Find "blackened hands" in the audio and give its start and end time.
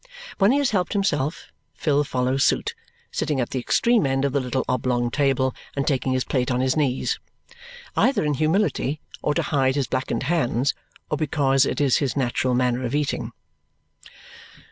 9.85-10.73